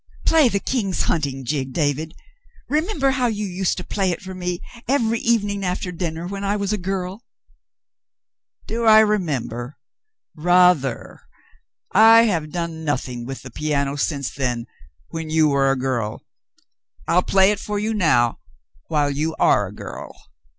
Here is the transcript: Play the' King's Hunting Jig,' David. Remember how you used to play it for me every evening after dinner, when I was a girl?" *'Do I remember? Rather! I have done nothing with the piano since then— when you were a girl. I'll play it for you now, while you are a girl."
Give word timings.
Play 0.25 0.49
the' 0.49 0.59
King's 0.73 1.03
Hunting 1.03 1.45
Jig,' 1.45 1.73
David. 1.73 2.15
Remember 2.69 3.11
how 3.11 3.27
you 3.27 3.45
used 3.45 3.77
to 3.77 3.83
play 3.83 4.09
it 4.09 4.19
for 4.19 4.33
me 4.33 4.59
every 4.87 5.19
evening 5.19 5.63
after 5.63 5.91
dinner, 5.91 6.25
when 6.25 6.43
I 6.43 6.55
was 6.55 6.73
a 6.73 6.77
girl?" 6.79 7.23
*'Do 8.67 8.85
I 8.85 8.99
remember? 9.01 9.77
Rather! 10.35 11.21
I 11.91 12.23
have 12.23 12.51
done 12.51 12.83
nothing 12.83 13.27
with 13.27 13.43
the 13.43 13.51
piano 13.51 13.95
since 13.95 14.31
then— 14.31 14.65
when 15.11 15.29
you 15.29 15.49
were 15.49 15.69
a 15.69 15.77
girl. 15.77 16.23
I'll 17.07 17.21
play 17.21 17.51
it 17.51 17.59
for 17.59 17.77
you 17.77 17.93
now, 17.93 18.39
while 18.87 19.11
you 19.11 19.35
are 19.37 19.67
a 19.67 19.71
girl." 19.71 20.19